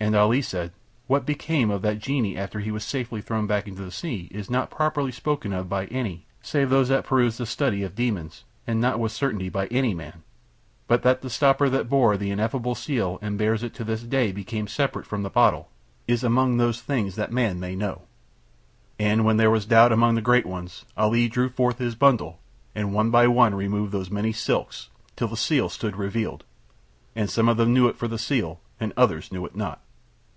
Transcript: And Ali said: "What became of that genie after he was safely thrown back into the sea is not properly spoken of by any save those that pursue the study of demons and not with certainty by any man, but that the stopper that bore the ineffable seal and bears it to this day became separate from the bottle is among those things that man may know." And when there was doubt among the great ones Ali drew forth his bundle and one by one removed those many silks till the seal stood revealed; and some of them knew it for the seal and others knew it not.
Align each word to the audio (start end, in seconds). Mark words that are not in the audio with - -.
And 0.00 0.14
Ali 0.14 0.40
said: 0.42 0.72
"What 1.08 1.26
became 1.26 1.72
of 1.72 1.82
that 1.82 1.98
genie 1.98 2.36
after 2.38 2.60
he 2.60 2.70
was 2.70 2.84
safely 2.84 3.20
thrown 3.20 3.48
back 3.48 3.66
into 3.66 3.82
the 3.82 3.90
sea 3.90 4.28
is 4.30 4.48
not 4.48 4.70
properly 4.70 5.10
spoken 5.10 5.52
of 5.52 5.68
by 5.68 5.86
any 5.86 6.24
save 6.40 6.70
those 6.70 6.88
that 6.88 7.04
pursue 7.04 7.36
the 7.36 7.44
study 7.46 7.82
of 7.82 7.96
demons 7.96 8.44
and 8.64 8.80
not 8.80 9.00
with 9.00 9.10
certainty 9.10 9.48
by 9.48 9.66
any 9.66 9.94
man, 9.94 10.22
but 10.86 11.02
that 11.02 11.20
the 11.20 11.28
stopper 11.28 11.68
that 11.70 11.90
bore 11.90 12.16
the 12.16 12.30
ineffable 12.30 12.76
seal 12.76 13.18
and 13.20 13.36
bears 13.38 13.64
it 13.64 13.74
to 13.74 13.84
this 13.84 14.02
day 14.04 14.30
became 14.30 14.68
separate 14.68 15.04
from 15.04 15.24
the 15.24 15.28
bottle 15.28 15.68
is 16.06 16.22
among 16.22 16.56
those 16.56 16.80
things 16.80 17.16
that 17.16 17.32
man 17.32 17.58
may 17.58 17.74
know." 17.74 18.02
And 19.00 19.24
when 19.26 19.36
there 19.36 19.50
was 19.50 19.66
doubt 19.66 19.90
among 19.92 20.14
the 20.14 20.22
great 20.22 20.46
ones 20.46 20.84
Ali 20.96 21.26
drew 21.28 21.48
forth 21.50 21.78
his 21.78 21.96
bundle 21.96 22.38
and 22.74 22.94
one 22.94 23.10
by 23.10 23.26
one 23.26 23.54
removed 23.54 23.90
those 23.92 24.12
many 24.12 24.32
silks 24.32 24.90
till 25.16 25.28
the 25.28 25.36
seal 25.36 25.68
stood 25.68 25.96
revealed; 25.96 26.44
and 27.16 27.28
some 27.28 27.48
of 27.48 27.56
them 27.56 27.74
knew 27.74 27.88
it 27.88 27.96
for 27.96 28.06
the 28.08 28.16
seal 28.18 28.60
and 28.78 28.92
others 28.96 29.32
knew 29.32 29.44
it 29.44 29.56
not. 29.56 29.82